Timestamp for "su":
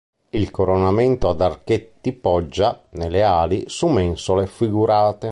3.67-3.85